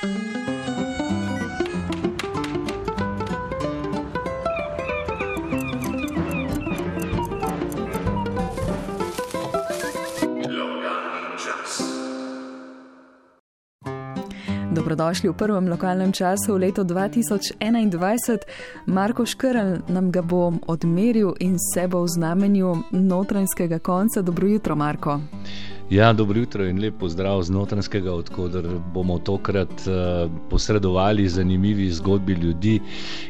Dobrodošli 0.00 0.16
v 15.28 15.36
prvem 15.36 15.68
lokalnem 15.68 16.16
času 16.16 16.56
v 16.56 16.72
letu 16.72 16.88
2021. 16.88 17.60
Marko 18.88 19.28
Škrl 19.28 19.84
nam 19.92 20.08
ga 20.08 20.24
bo 20.24 20.56
odmeril 20.64 21.36
in 21.44 21.60
se 21.60 21.84
bo 21.84 22.00
v 22.02 22.08
znamenju 22.08 22.88
notranjskega 22.96 23.78
konca. 23.78 24.24
Dobro 24.24 24.48
jutro, 24.48 24.76
Marko. 24.76 25.20
Ja, 25.90 26.12
dobro 26.12 26.38
jutro 26.38 26.64
in 26.64 26.78
lep 26.78 26.94
pozdrav 27.00 27.42
z 27.42 27.50
notranjskega, 27.50 28.12
odkuder 28.14 28.66
bomo 28.94 29.18
tokrat 29.18 29.72
uh, 29.90 30.30
posredovali 30.50 31.28
zanimivi 31.28 31.88
zgodbi 31.90 32.32
ljudi, 32.32 32.76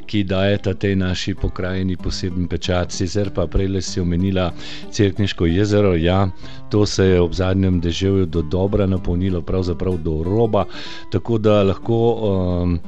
ki 0.06 0.24
dajeta 0.24 0.74
tej 0.74 0.96
naši 0.96 1.34
pokrajini 1.34 1.96
poseben 1.96 2.48
pečat. 2.48 2.92
Sicer 2.92 3.30
pa 3.32 3.46
prej 3.46 3.68
le 3.68 3.80
si 3.82 4.01
omenila 4.01 4.51
Cerkniško 4.92 5.46
jezero, 5.46 5.95
ja, 5.96 6.28
to 6.70 6.84
se 6.87 7.06
je 7.06 7.20
ob 7.20 7.32
zadnjem 7.32 7.80
deževju 7.80 8.27
do 8.27 8.42
dobra 8.42 8.87
napolnilo, 8.87 9.40
pravzaprav 9.40 9.96
do 9.96 10.20
roba, 10.23 10.66
tako 11.10 11.38
da 11.38 11.62
lahko. 11.62 12.02
Um, 12.29 12.79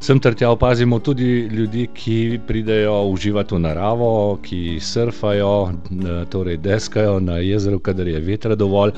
Sem 0.00 0.20
ter 0.20 0.34
tja 0.34 0.50
opazimo 0.50 0.98
tudi 0.98 1.48
ljudi, 1.50 1.88
ki 1.94 2.40
pridejo 2.46 3.02
uživati 3.10 3.54
v 3.54 3.58
naravo, 3.58 4.38
ki 4.42 4.78
surfajo, 4.80 5.72
eh, 5.72 6.24
torej 6.30 6.56
deskajo 6.56 7.20
na 7.20 7.38
jezeru, 7.42 7.78
kadar 7.78 8.08
je 8.08 8.20
vetra 8.20 8.54
dovolj. 8.54 8.92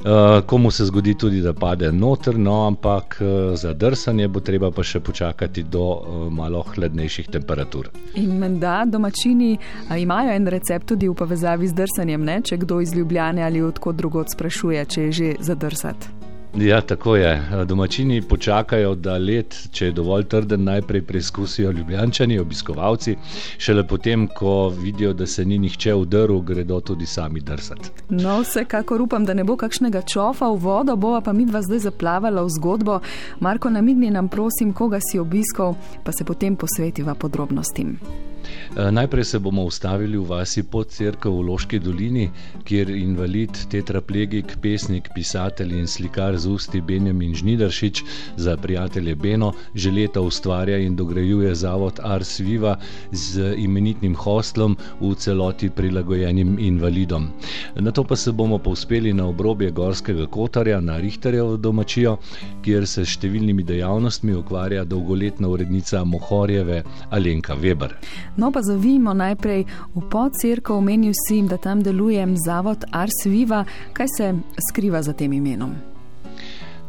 Uh, 0.00 0.46
komu 0.46 0.70
se 0.70 0.84
zgodi 0.84 1.14
tudi, 1.14 1.40
da 1.40 1.52
pade 1.52 1.92
noter, 1.92 2.38
no, 2.38 2.66
ampak 2.66 3.18
uh, 3.20 3.56
za 3.56 3.72
drsanje 3.72 4.28
bo 4.28 4.40
treba 4.40 4.70
pa 4.70 4.80
še 4.82 5.00
počakati 5.00 5.62
do 5.62 5.82
uh, 5.82 6.22
malo 6.32 6.62
hladnejših 6.70 7.28
temperatur. 7.28 7.90
In 8.16 8.38
menda 8.40 8.78
domačini 8.88 9.58
imajo 9.98 10.32
en 10.32 10.48
recept 10.48 10.88
tudi 10.94 11.08
v 11.08 11.18
povezavi 11.20 11.68
z 11.68 11.76
drsanjem, 11.82 12.24
ne? 12.24 12.38
če 12.40 12.56
kdo 12.64 12.80
iz 12.80 12.96
Ljubljane 12.96 13.44
ali 13.44 13.60
odkot 13.60 14.00
drugod 14.00 14.32
sprašuje, 14.32 14.86
če 14.88 15.04
je 15.04 15.12
že 15.12 15.30
zadrsati. 15.52 16.19
Ja, 16.54 16.80
tako 16.80 17.16
je. 17.16 17.42
Domačini 17.64 18.22
počakajo, 18.22 18.94
da 18.94 19.18
let, 19.18 19.54
če 19.72 19.86
je 19.86 19.92
dovolj 19.92 20.24
trden, 20.24 20.64
najprej 20.64 21.02
preizkusijo 21.02 21.70
ljubljančani, 21.70 22.38
obiskovalci, 22.38 23.16
šele 23.58 23.86
potem, 23.86 24.26
ko 24.26 24.68
vidijo, 24.68 25.12
da 25.12 25.26
se 25.26 25.44
ni 25.44 25.58
nihče 25.58 25.94
udrl, 25.94 26.40
gredo 26.40 26.80
tudi 26.80 27.06
sami 27.06 27.40
drsati. 27.40 27.90
No, 28.08 28.40
vsekakor 28.40 29.02
upam, 29.02 29.24
da 29.24 29.34
ne 29.34 29.44
bo 29.44 29.56
kakšnega 29.56 30.02
čofa 30.02 30.48
v 30.50 30.58
vodo, 30.58 30.96
bova 30.96 31.20
pa 31.20 31.32
mi 31.32 31.46
dva 31.46 31.62
zdaj 31.62 31.78
zaplavala 31.86 32.42
v 32.42 32.50
zgodbo. 32.58 32.98
Marko, 33.40 33.70
namigni 33.70 34.10
nam, 34.10 34.28
prosim, 34.28 34.72
koga 34.72 34.98
si 35.00 35.18
obiskal, 35.18 35.74
pa 36.04 36.12
se 36.12 36.24
potem 36.24 36.56
posvetiva 36.56 37.14
podrobnostim. 37.14 38.29
Eh, 38.76 38.90
najprej 38.90 39.24
se 39.24 39.38
bomo 39.38 39.64
ustavili 39.64 40.18
v 40.18 40.26
vasi 40.28 40.62
pod 40.62 40.88
crkvo 40.88 41.30
v 41.30 41.46
Loški 41.48 41.78
dolini, 41.78 42.30
kjer 42.64 42.90
invalid, 42.90 43.50
tetraplegik, 43.70 44.56
pesnik, 44.62 45.08
pisatelj 45.14 45.74
in 45.78 45.86
slikar 45.86 46.38
z 46.38 46.46
usti 46.46 46.80
Benjamin 46.80 47.34
Žnidaršič 47.34 48.02
za 48.36 48.56
prijatelje 48.56 49.14
Beno 49.14 49.52
že 49.74 49.90
leta 49.90 50.20
ustvarja 50.20 50.78
in 50.78 50.96
dograjuje 50.96 51.54
zavod 51.54 52.00
Ars 52.02 52.40
Viva 52.40 52.76
z 53.12 53.54
imenitnim 53.58 54.14
hostlom 54.14 54.76
v 55.00 55.14
celoti 55.14 55.70
prilagojenim 55.70 56.58
invalidom. 56.58 57.28
Na 57.76 57.90
to 57.90 58.04
pa 58.04 58.16
se 58.16 58.32
bomo 58.32 58.58
povzpeli 58.58 59.12
na 59.12 59.26
obrobje 59.26 59.70
Gorskega 59.70 60.26
kotarja 60.26 60.80
na 60.80 60.96
Richterjevo 60.96 61.56
domačijo, 61.56 62.16
kjer 62.62 62.86
se 62.86 63.04
številnimi 63.04 63.64
dejavnostmi 63.66 64.34
ukvarja 64.34 64.84
dolgoletna 64.84 65.48
urednica 65.48 66.04
Mohorjeve 66.04 66.82
Alenka 67.10 67.56
Weber. 67.56 67.94
No, 68.36 68.50
pa 68.52 68.62
zavijemo 68.62 69.14
najprej 69.14 69.64
v 69.94 70.00
podcirko, 70.10 70.76
omenil 70.76 71.12
si, 71.28 71.42
da 71.42 71.56
tam 71.56 71.82
deluje 71.82 72.26
zavod 72.46 72.84
Ars 72.92 73.24
Viva. 73.24 73.64
Kaj 73.92 74.06
se 74.16 74.34
skriva 74.70 75.02
za 75.02 75.12
tem 75.12 75.32
imenom? 75.32 75.89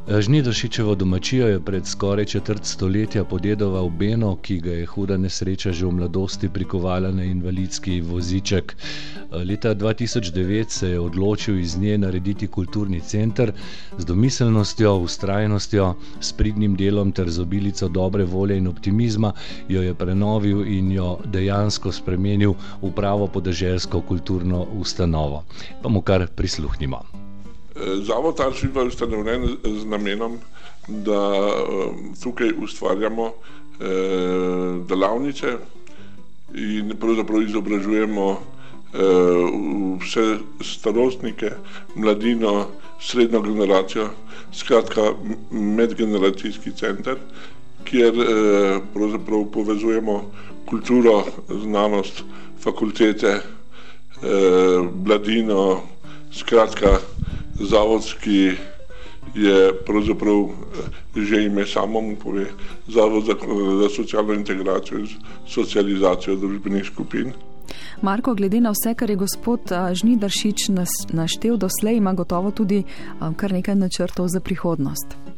Žnidošičevo 0.08 0.96
domačijo 0.96 1.48
je 1.48 1.60
pred 1.60 1.86
skoraj 1.86 2.26
četrt 2.26 2.66
stoletja 2.66 3.24
podedoval 3.24 3.90
Beno, 3.90 4.36
ki 4.36 4.58
ga 4.60 4.72
je 4.72 4.86
huda 4.86 5.18
nesreča 5.18 5.72
že 5.72 5.86
v 5.86 5.92
mladosti 5.92 6.50
prikovala 6.50 7.12
na 7.12 7.24
invalidski 7.24 8.02
voziček. 8.02 8.76
Leta 9.32 9.76
2009 9.76 10.70
se 10.70 10.90
je 10.90 11.00
odločil 11.00 11.60
iz 11.60 11.78
nje 11.78 11.98
narediti 11.98 12.48
kulturni 12.48 13.02
center 13.02 13.54
z 13.98 14.06
domiselnostjo, 14.06 14.96
ustrajnostjo, 14.98 15.94
s 16.20 16.34
pridnim 16.34 16.76
delom 16.76 17.12
ter 17.12 17.30
z 17.30 17.40
obilico 17.40 17.88
dobre 17.88 18.26
volje 18.26 18.58
in 18.58 18.68
optimizma 18.68 19.34
jo 19.70 19.82
je 19.82 19.94
prenovil 19.94 20.66
in 20.68 20.92
jo 20.92 21.18
dejansko 21.26 21.92
spremenil 21.92 22.54
v 22.82 22.92
pravo 22.92 23.28
podeželsko 23.28 24.02
kulturno 24.02 24.68
ustanovo. 24.74 25.44
Pa 25.84 25.90
mu 25.90 26.02
kar 26.02 26.28
prisluhnimo. 26.28 27.21
Zavod 28.03 28.40
Aršiva 28.40 28.81
je 28.81 28.88
ustanovljen 28.88 29.58
z 29.64 29.86
namenom, 29.86 30.40
da 30.88 31.22
um, 31.30 32.14
tukaj 32.24 32.52
ustvarjamo 32.64 33.25
eh, 33.28 34.86
delavnice 34.90 35.58
in 36.53 36.94
pravzaprav 37.00 37.41
izobražujemo 37.41 38.31
eh, 38.31 38.97
vse 40.02 40.38
starostnike, 40.62 41.52
mladino, 41.96 42.68
srednjo 43.00 43.41
generacijo, 43.41 44.09
skratka 44.53 45.14
medgeneracijski 45.52 46.72
center, 46.75 47.18
kjer 47.84 48.14
eh, 48.14 48.80
pravzaprav 48.94 49.46
povezujemo 49.53 50.31
kulturo, 50.66 51.24
znanost, 51.64 52.24
fakultete, 52.64 53.41
mladino, 55.06 55.81
skratka 56.31 57.00
zavod, 57.66 58.06
ki 58.22 58.52
je 59.36 59.74
pravzaprav 59.86 60.40
eh, 60.44 61.22
že 61.22 61.46
ime 61.46 61.66
samo 61.66 62.02
mu 62.02 62.16
pove, 62.16 62.46
zavod 62.88 63.26
za, 63.26 63.34
za 63.82 63.90
socialno 63.90 64.34
integracijo 64.34 65.00
in 65.00 65.08
socializacijo 65.48 66.36
družbenih 66.36 66.86
skupin. 66.86 67.34
Marko, 68.02 68.34
glede 68.34 68.62
na 68.62 68.72
vse, 68.72 68.94
kar 68.96 69.10
je 69.10 69.16
gospod 69.16 69.72
eh, 69.72 69.96
Žnidaršič 69.96 70.70
naštel 71.14 71.58
doslej, 71.58 71.98
ima 71.98 72.14
gotovo 72.14 72.52
tudi 72.52 72.84
eh, 72.84 73.30
kar 73.36 73.52
nekaj 73.52 73.76
načrtov 73.76 74.28
za 74.28 74.40
prihodnost. 74.40 75.31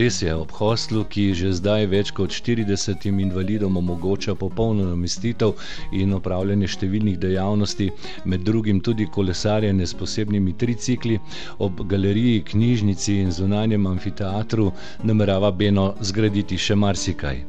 Res 0.00 0.16
je, 0.22 0.30
ob 0.34 0.50
hostlu, 0.58 1.00
ki 1.14 1.24
že 1.40 1.50
zdaj 1.58 1.84
več 1.92 2.08
kot 2.16 2.32
40 2.36 3.04
invalidom 3.10 3.76
omogoča 3.80 4.34
popolno 4.40 4.86
namestitev 4.88 5.52
in 6.00 6.16
opravljanje 6.18 6.70
številnih 6.74 7.20
dejavnosti, 7.26 7.88
med 8.24 8.42
drugim 8.50 8.82
tudi 8.90 9.06
kolesarjenje 9.18 9.86
s 9.86 9.98
posebnimi 10.02 10.56
tricikli, 10.64 11.20
ob 11.68 11.84
galeriji, 11.94 12.42
knjižnici 12.52 13.20
in 13.22 13.30
zunanjem 13.40 13.86
amfiteatru 13.94 14.72
namerava 15.12 15.54
Beno 15.62 15.92
zgraditi 16.10 16.58
še 16.68 16.74
marsikaj. 16.86 17.44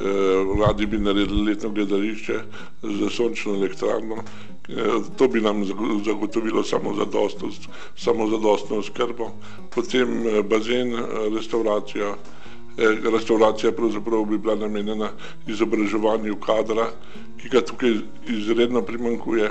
Eh, 0.00 0.64
radi 0.66 0.86
bi 0.86 0.98
naredili 0.98 1.44
letno 1.50 1.70
gledališče 1.70 2.34
za 2.82 3.10
sončno 3.10 3.54
elektrarno. 3.54 4.16
Eh, 4.68 4.74
to 5.18 5.28
bi 5.28 5.40
nam 5.40 5.64
zagotovilo 6.04 6.62
samo 6.62 6.94
zadostnost, 6.94 7.68
samo 7.96 8.28
zadostno 8.28 8.82
skrbo. 8.82 9.30
Potem 9.74 10.26
eh, 10.26 10.42
bazen, 10.42 10.96
restauracija. 11.36 12.14
Restauracija 13.12 13.72
pravzaprav 13.72 14.24
bi 14.24 14.38
bila 14.38 14.54
namenjena 14.56 15.10
izobraževanju 15.46 16.36
kadra, 16.36 16.86
ki 17.42 17.48
ga 17.48 17.60
tukaj 17.60 17.94
izredno 18.28 18.82
primankuje. 18.82 19.50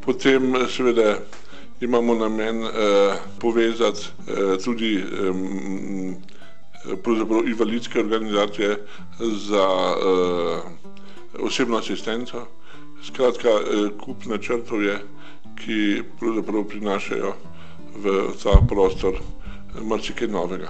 Potem 0.00 0.54
seveda 0.68 1.18
imamo 1.80 2.14
namen 2.14 2.62
eh, 2.62 2.70
povezati 3.38 4.08
eh, 4.28 4.58
tudi 4.64 4.94
eh, 4.94 5.02
pravzaprav 7.02 7.48
invalidske 7.48 8.00
organizacije 8.00 8.76
za 9.20 9.66
uh, 9.96 11.46
osebno 11.46 11.76
asistenco. 11.76 12.46
Skratka, 13.06 13.48
uh, 13.48 13.90
kup 14.00 14.26
načrtov 14.26 14.82
je, 14.84 14.98
ki 15.56 16.02
pravzaprav 16.20 16.64
prinašajo 16.64 17.32
v 17.96 18.16
ta 18.42 18.58
prostor 18.68 19.18
marsikaj 19.82 20.28
novega. 20.28 20.68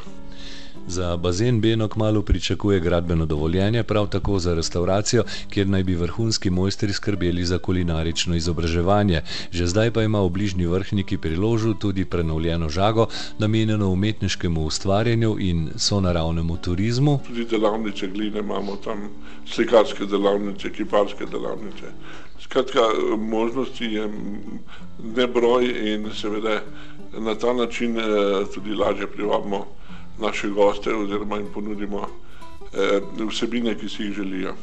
Za 0.89 1.17
bazen 1.17 1.61
Benok 1.61 1.97
malo 1.97 2.23
pričakuje 2.23 2.81
gradbeno 2.81 3.27
dovoljenje, 3.27 3.83
prav 3.83 4.07
tako 4.07 4.39
za 4.39 4.55
restauracijo, 4.55 5.25
kjer 5.51 5.69
naj 5.69 5.83
bi 5.85 5.95
vrhunski 5.95 6.51
mojstri 6.51 6.93
skrbeli 6.93 7.45
za 7.45 7.59
kulinarično 7.59 8.37
izobraževanje. 8.37 9.23
Že 9.51 9.67
zdaj 9.67 9.91
pa 9.91 10.03
ima 10.03 10.21
v 10.23 10.31
bližnji 10.31 10.67
vrhniki 10.67 11.19
priložil 11.19 11.75
tudi 11.75 12.05
prenovljeno 12.05 12.69
žago, 12.69 13.07
namenjeno 13.39 13.91
umetniškemu 13.91 14.65
ustvarjanju 14.65 15.37
in 15.39 15.71
sonaravnemu 15.77 16.57
turizmu. 16.57 17.19
Tudi 17.27 17.45
delavnice 17.45 18.07
gline 18.07 18.39
imamo 18.39 18.77
tam, 18.77 19.09
slikarske 19.47 20.07
delavnice, 20.07 20.73
kiparske 20.73 21.27
delavnice. 21.27 21.91
Skratka, 22.41 22.81
možnosti 23.19 23.85
je 23.85 24.11
nebroj 25.17 25.95
in 25.95 26.11
seveda 26.15 26.61
na 27.19 27.35
ta 27.35 27.53
način 27.53 27.99
eh, 27.99 28.05
tudi 28.55 28.75
lažje 28.75 29.07
privabimo 29.07 29.67
naše 30.21 30.49
goste 30.49 30.95
oziroma 30.95 31.37
jim 31.37 31.47
ponudimo 31.55 32.07
eh, 32.07 33.01
vsebine, 33.29 33.75
ki 33.75 33.89
si 33.89 34.03
jih 34.03 34.13
želijo. 34.13 34.55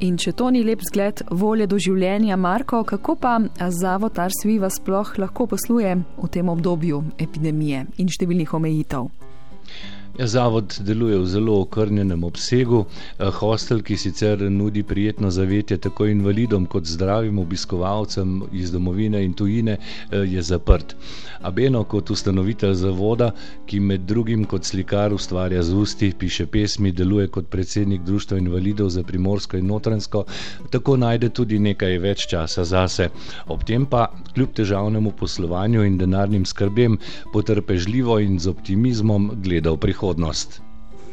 In 0.00 0.16
če 0.18 0.32
to 0.32 0.50
ni 0.50 0.64
lep 0.64 0.80
zgled 0.90 1.22
volje 1.30 1.66
do 1.66 1.78
življenja, 1.78 2.36
Marko, 2.36 2.82
kako 2.84 3.16
pa 3.16 3.38
Zavod 3.68 4.18
Arsviva 4.18 4.70
sploh 4.70 5.18
lahko 5.18 5.46
posluje 5.46 5.96
v 6.22 6.30
tem 6.32 6.48
obdobju 6.48 7.02
epidemije 7.18 7.86
in 7.98 8.08
številnih 8.08 8.54
omejitev? 8.54 9.10
Ja, 10.18 10.26
zavod 10.26 10.74
deluje 10.84 11.16
v 11.18 11.26
zelo 11.26 11.54
okrnjenem 11.64 12.24
obsegu. 12.24 12.84
Eh, 13.18 13.30
hostel, 13.32 13.80
ki 13.80 13.96
sicer 13.96 14.42
nudi 14.52 14.82
prijetno 14.82 15.30
zavetje 15.30 15.78
tako 15.78 16.06
invalidom 16.06 16.66
kot 16.66 16.84
zdravim 16.84 17.38
obiskovalcem 17.38 18.42
iz 18.52 18.72
domovine 18.72 19.24
in 19.24 19.32
tujine, 19.32 19.78
eh, 20.10 20.16
je 20.28 20.42
zaprt. 20.42 20.96
Abeno 21.40 21.84
kot 21.84 22.10
ustanovitelj 22.10 22.74
zavoda, 22.74 23.30
ki 23.66 23.80
med 23.80 24.00
drugim 24.00 24.44
kot 24.44 24.64
slikar 24.64 25.14
ustvarja 25.14 25.62
z 25.62 25.74
usti, 25.74 26.12
piše 26.18 26.46
pesmi, 26.46 26.92
deluje 26.92 27.28
kot 27.28 27.48
predsednik 27.48 28.02
Društva 28.02 28.38
invalidov 28.38 28.90
za 28.90 29.02
primorsko 29.02 29.56
in 29.56 29.66
notransko, 29.66 30.24
tako 30.70 30.96
najde 30.96 31.28
tudi 31.28 31.58
nekaj 31.58 31.98
več 31.98 32.26
časa 32.26 32.64
zase. 32.64 33.08
Ob 33.46 33.64
tem 33.64 33.86
pa, 33.86 34.12
kljub 34.34 34.52
težavnemu 34.52 35.12
poslovanju 35.12 35.84
in 35.84 35.98
denarnim 35.98 36.44
skrbem, 36.44 36.98
potrpežljivo 37.32 38.20
in 38.20 38.38
z 38.38 38.48
optimizmom 38.48 39.30
gleda 39.42 39.72
v 39.72 39.76
prihodnost 39.76 40.01
prihodnost? 40.02 40.60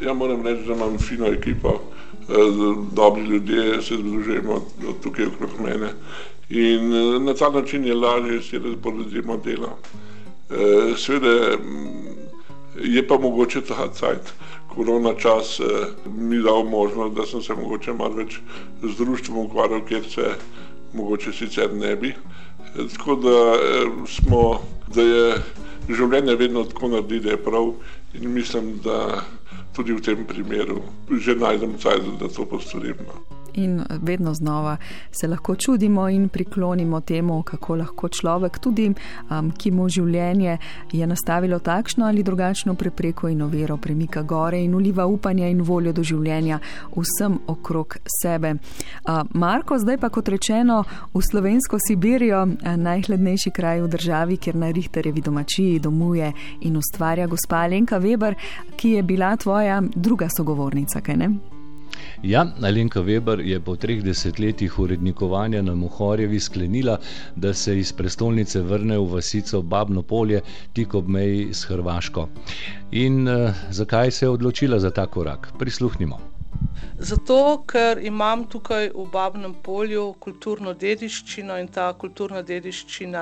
Ja, 0.02 0.14
moram 0.14 0.42
reči, 0.46 0.64
da 0.68 0.74
imam 0.74 0.98
fino 0.98 1.28
ekipo, 1.28 1.70
eh, 1.70 2.34
dobri 2.92 3.24
ljudje 3.24 3.82
se 3.82 3.96
združujemo 3.96 4.62
tukaj 5.04 5.26
okrog 5.26 5.50
mene 5.64 5.90
in 6.50 6.94
eh, 6.94 7.20
na 7.20 7.34
ta 7.34 7.50
način 7.50 7.86
je 7.86 7.96
lažje 7.96 8.42
si 8.42 8.58
razporediti 8.58 9.22
delo. 9.46 9.78
Eh, 10.50 10.96
Sveda 10.98 11.58
mm, 11.58 12.10
je 12.84 13.08
pa 13.08 13.18
mogoče 13.18 13.62
ta 13.62 13.90
cajt. 13.94 14.34
Korona 14.76 15.14
čas 15.18 15.60
mi 16.06 16.38
dal 16.42 16.64
možnost, 16.64 17.16
da 17.16 17.26
sem 17.26 17.42
se 17.42 17.54
mogoče 17.54 17.94
malo 17.94 18.16
več 18.16 18.40
z 18.84 18.96
društvom 18.98 19.38
ukvarjal, 19.38 19.86
kjer 19.86 20.04
se 20.10 20.34
mogoče 20.94 21.34
sicer 21.34 21.74
ne 21.74 21.96
bi. 21.96 22.14
Tako 22.96 23.16
da 23.16 23.56
smo, 24.08 24.62
da 24.96 25.02
je 25.02 25.34
življenje 25.90 26.36
vedno 26.36 26.64
tako 26.64 26.88
naredi, 26.88 27.20
da 27.20 27.30
je 27.32 27.44
prav 27.44 27.74
in 28.14 28.34
mislim, 28.34 28.80
da 28.84 29.24
tudi 29.76 29.94
v 29.94 30.02
tem 30.02 30.26
primeru 30.26 30.82
že 31.20 31.36
najdem 31.36 31.78
cajt, 31.78 32.04
da 32.20 32.28
to 32.28 32.46
postorim. 32.46 32.98
In 33.54 33.82
vedno 34.02 34.34
znova 34.34 34.78
se 35.12 35.28
lahko 35.28 35.56
čudimo 35.56 36.10
in 36.10 36.30
priklonimo 36.30 37.02
temu, 37.02 37.44
kako 37.44 37.76
lahko 37.76 38.10
človek, 38.10 38.60
tudi 38.60 38.90
um, 39.30 39.52
ki 39.52 39.72
mu 39.72 39.90
življenje 39.90 40.58
je 40.92 41.08
nastavilo 41.08 41.60
takšno 41.60 42.06
ali 42.06 42.24
drugačno 42.24 42.76
prepreko 42.76 43.30
in 43.30 43.42
oviro, 43.42 43.78
premika 43.78 44.22
gore 44.22 44.64
in 44.64 44.76
uliva 44.76 45.06
upanje 45.06 45.50
in 45.52 45.62
voljo 45.62 45.94
do 45.94 46.04
življenja 46.04 46.60
vsem 46.96 47.40
okrog 47.48 47.98
sebe. 48.22 48.54
Uh, 48.54 49.22
Marko, 49.34 49.78
zdaj 49.80 49.98
pa 49.98 50.10
kot 50.10 50.30
rečeno 50.30 50.84
v 51.14 51.22
slovensko 51.22 51.78
Sibirijo, 51.88 52.44
uh, 52.44 52.76
najhladnejši 52.78 53.52
kraj 53.52 53.82
v 53.82 53.88
državi, 53.88 54.38
kjer 54.38 54.56
na 54.56 54.72
Richterjevi 54.72 55.22
domačiji 55.22 55.80
domuje 55.80 56.34
in 56.62 56.78
ustvarja 56.78 57.28
gospa 57.28 57.66
Lenka 57.68 58.00
Weber, 58.00 58.36
ki 58.78 58.98
je 58.98 59.04
bila 59.04 59.36
tvoja 59.38 59.82
druga 59.96 60.28
sogovornica, 60.38 61.02
kaj 61.02 61.18
ne? 61.18 61.30
Ja, 62.24 62.46
Alenka 62.62 63.02
Weber 63.02 63.40
je 63.40 63.60
po 63.60 63.76
treh 63.76 64.04
desetletjih 64.04 64.80
urednikovanja 64.80 65.62
na 65.62 65.76
Muhorjevi 65.76 66.40
sklenila, 66.40 66.98
da 67.36 67.54
se 67.54 67.80
iz 67.80 67.94
prestolnice 67.94 68.62
vrne 68.62 68.98
v 68.98 69.06
vasico 69.14 69.62
Babno 69.62 70.02
polje, 70.02 70.42
tik 70.74 70.96
ob 70.96 71.08
meji 71.08 71.54
s 71.54 71.64
Hrvaško. 71.70 72.28
In 72.92 73.28
uh, 73.28 73.52
zakaj 73.70 74.12
se 74.12 74.26
je 74.26 74.30
odločila 74.30 74.80
za 74.80 74.92
ta 74.92 75.06
korak? 75.06 75.54
Prisluhnimo. 75.60 76.39
Zato, 77.00 77.64
ker 77.64 78.00
imam 78.04 78.42
tukaj 78.52 78.90
v 78.92 79.06
Babnem 79.12 79.54
polju 79.64 80.02
kulturno 80.20 80.74
dediščino 80.76 81.56
in 81.62 81.70
ta 81.72 81.86
kulturna 82.02 82.42
dediščina 82.44 83.22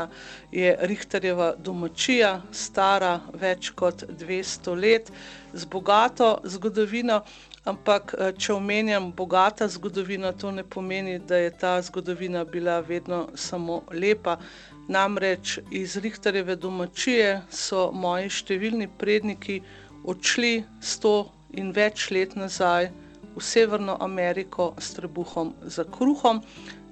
je 0.51 0.71
Richterjeva 0.89 1.51
domačija, 1.67 2.31
stara 2.51 3.11
več 3.43 3.69
kot 3.77 4.01
200 4.23 4.75
let, 4.81 5.11
z 5.53 5.69
bogato 5.69 6.31
zgodovino. 6.55 7.21
Ampak, 7.67 8.15
eh, 8.17 8.33
če 8.33 8.53
omenjam 8.55 9.11
bogata 9.11 9.67
zgodovina, 9.69 10.31
to 10.33 10.51
ne 10.51 10.63
pomeni, 10.63 11.19
da 11.19 11.37
je 11.37 11.51
ta 11.51 11.77
zgodovina 11.81 12.45
bila 12.45 12.79
vedno 12.79 13.27
samo 13.35 13.81
lepa. 13.91 14.39
Namreč 14.87 15.59
iz 15.71 15.97
Richterjeve 15.97 16.55
domačije 16.55 17.41
so 17.51 17.91
moji 17.91 18.29
številni 18.29 18.87
predniki 18.97 19.61
odšli 20.03 20.63
sto 20.81 21.17
in 21.53 21.73
več 21.75 22.09
let 22.11 22.33
nazaj 22.35 22.89
v 23.37 23.43
Severno 23.43 23.97
Ameriko 23.99 24.73
s 24.79 24.93
trebuhom 24.93 25.53
za 25.61 25.83
kruhom. 25.83 26.41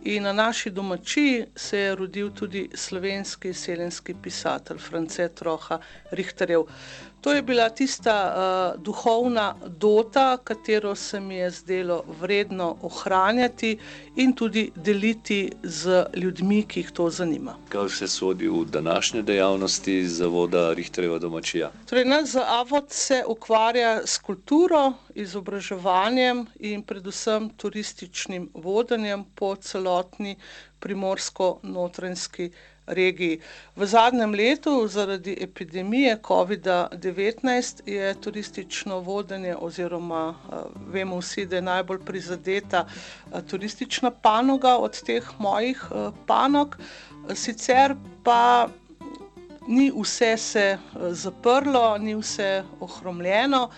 In 0.06 0.24
na 0.24 0.34
naši 0.34 0.70
domačiji 0.70 1.46
se 1.56 1.78
je 1.78 1.96
rodil 1.96 2.30
tudi 2.30 2.70
slovenski 2.74 3.54
selenski 3.54 4.14
pisatelj, 4.24 4.78
France 4.78 5.30
Troha 5.30 5.80
Richterjev. 6.12 6.64
To 7.26 7.34
je 7.34 7.42
bila 7.42 7.70
tista 7.70 8.14
uh, 8.30 8.82
duhovna 8.84 9.56
dota, 9.68 10.38
katero 10.44 10.96
se 10.96 11.20
mi 11.20 11.36
je 11.36 11.50
zdelo 11.52 12.04
vredno 12.22 12.78
ohranjati 12.82 13.78
in 14.16 14.34
tudi 14.34 14.72
deliti 14.76 15.52
z 15.64 16.06
ljudmi, 16.16 16.64
ki 16.68 16.80
jih 16.80 16.92
to 16.92 17.10
zanima. 17.10 17.56
Kaj 17.70 17.90
se 17.90 18.08
sodi 18.08 18.48
v 18.48 18.66
današnje 18.66 19.22
dejavnosti 19.22 20.08
zavoda 20.08 20.74
Richterjeva 20.74 21.20
domačija? 21.20 21.72
Torej, 21.90 22.06
naš 22.06 22.30
zavod 22.30 22.86
se 22.90 23.24
ukvarja 23.28 24.02
s 24.06 24.18
kulturo, 24.18 24.94
izobraževanjem 25.16 26.46
in 26.60 26.84
predvsem 26.84 27.50
turističnim 27.58 28.50
vodenjem 28.54 29.26
po 29.36 29.56
celotni 29.56 30.36
primorsko-notranjski 30.80 32.52
regiji. 32.88 33.40
V 33.76 33.86
zadnjem 33.86 34.34
letu 34.34 34.88
zaradi 34.88 35.38
epidemije 35.42 36.18
COVID-19 36.22 37.82
je 37.90 38.14
turistično 38.22 39.00
vodenje 39.00 39.56
oziroma 39.56 40.36
vemo 40.88 41.18
vsi, 41.18 41.46
da 41.46 41.56
je 41.56 41.62
najbolj 41.62 42.00
prizadeta 42.06 42.86
turistična 43.50 44.12
panoga 44.12 44.78
od 44.78 45.02
teh 45.04 45.32
mojih 45.40 45.86
panog. 46.28 46.78
Sicer 47.34 47.96
pa 48.24 48.68
ni 49.68 49.92
vse 50.02 50.38
se 50.38 50.78
zaprlo, 51.10 51.98
ni 51.98 52.16
vse 52.16 52.64
ohromljeno. 52.80 53.70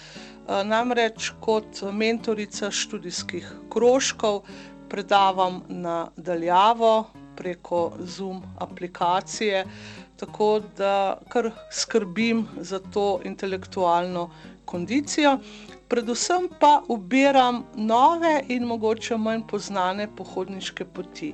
Namreč 0.47 1.31
kot 1.39 1.81
mentorica 1.91 2.71
študijskih 2.71 3.51
krožkov 3.69 4.42
predavam 4.89 5.61
na 5.68 6.07
daljavo, 6.16 7.07
preko 7.35 7.92
Zoom 7.99 8.42
aplikacije, 8.59 9.66
tako 10.18 10.61
da 10.77 11.18
kar 11.30 11.51
skrbim 11.71 12.47
za 12.57 12.80
to 12.80 13.19
intelektualno 13.23 14.30
kondicijo. 14.66 15.37
Predvsem 15.87 16.49
pa 16.59 16.81
ubiram 16.87 17.63
nove 17.75 18.42
in 18.47 18.63
mogoče 18.63 19.18
manj 19.18 19.42
znane 19.59 20.07
pohodniške 20.16 20.85
poti. 20.85 21.33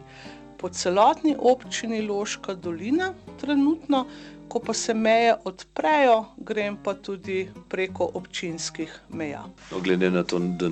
Po 0.58 0.70
celotni 0.70 1.36
občini 1.40 2.02
Loška 2.02 2.54
dolina, 2.54 3.14
trenutno, 3.42 4.06
ko 4.54 4.60
pa 4.60 4.74
se 4.74 4.94
meje 4.94 5.34
odprejo, 5.46 6.26
grem 6.38 6.78
pa 6.84 6.94
tudi 6.94 7.48
preko 7.70 8.06
občinskih 8.14 9.00
meja. 9.10 9.42
No, 9.72 9.80
glede 9.80 10.12
na 10.14 10.22
to, 10.24 10.40
da 10.40 10.70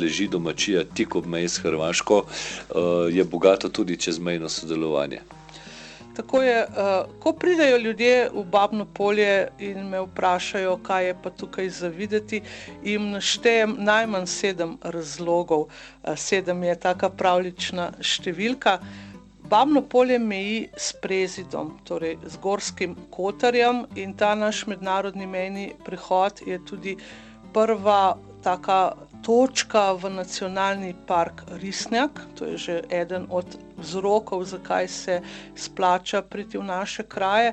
leži 0.00 0.28
domačija 0.32 0.84
tik 0.94 1.16
ob 1.20 1.26
meji 1.26 1.48
s 1.48 1.60
Hrvaško, 1.60 2.24
eh, 2.24 2.74
je 3.12 3.24
bogato 3.24 3.68
tudi 3.68 3.96
čezmejno 3.96 4.48
sodelovanje. 4.48 5.20
Tako 6.16 6.42
je, 6.42 6.66
uh, 6.68 6.74
ko 7.20 7.32
pridejo 7.32 7.76
ljudje 7.78 8.30
v 8.34 8.44
Babno 8.44 8.84
polje 8.84 9.48
in 9.58 9.88
me 9.88 10.00
vprašajo, 10.00 10.76
kaj 10.84 11.06
je 11.06 11.14
pa 11.22 11.30
tukaj 11.30 11.70
za 11.70 11.88
videti, 11.88 12.42
jim 12.84 13.10
naštejem 13.10 13.76
najmanj 13.78 14.26
sedem 14.26 14.76
razlogov. 14.82 15.60
Uh, 15.60 16.16
sedem 16.16 16.62
je 16.62 16.76
taka 16.80 17.08
pravlična 17.08 17.92
številka. 18.00 18.78
Babno 19.52 19.82
polje 19.82 20.18
meji 20.18 20.68
s 20.76 20.92
prezidom, 20.92 21.74
torej 21.84 22.16
z 22.26 22.36
Gorskim 22.36 22.94
kotarjem 23.10 23.82
in 23.96 24.14
ta 24.16 24.34
naš 24.34 24.62
mednarodni 24.66 25.26
mejni 25.26 25.74
prehod 25.84 26.40
je 26.46 26.56
tudi 26.64 26.96
prva 27.52 28.16
taka 28.42 28.92
točka 29.22 29.92
v 29.92 30.10
nacionalni 30.10 30.94
park 31.06 31.42
Risnjak, 31.60 32.20
to 32.34 32.44
je 32.44 32.56
že 32.58 32.76
eden 32.90 33.26
od 33.30 33.46
vzrokov, 33.76 34.44
zakaj 34.44 34.88
se 34.88 35.20
splača 35.54 36.22
priti 36.22 36.58
v 36.58 36.64
naše 36.64 37.02
kraje. 37.02 37.52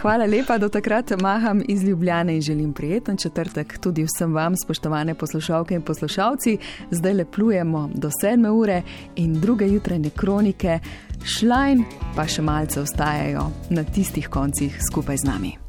Hvala 0.00 0.26
lepa, 0.26 0.58
do 0.58 0.68
takrat 0.68 1.12
maham 1.20 1.62
iz 1.68 1.84
Ljubljane 1.84 2.34
in 2.34 2.42
želim 2.42 2.72
prijeten 2.72 3.16
četrtek 3.16 3.78
tudi 3.78 4.04
vsem 4.04 4.34
vam, 4.34 4.54
spoštovane 4.56 5.14
poslušalke 5.14 5.74
in 5.74 5.82
poslušalci. 5.82 6.58
Zdaj 6.90 7.14
le 7.14 7.24
plujemo 7.24 7.90
do 7.94 8.10
sedme 8.20 8.50
ure 8.50 8.82
in 9.16 9.40
druge 9.40 9.68
jutrajne 9.68 10.10
kronike, 10.10 10.78
šlajn 11.24 11.84
pa 12.16 12.26
še 12.26 12.42
malce 12.42 12.80
ostajajo 12.80 13.50
na 13.70 13.84
tistih 13.84 14.28
koncih 14.28 14.78
skupaj 14.90 15.16
z 15.16 15.24
nami. 15.24 15.61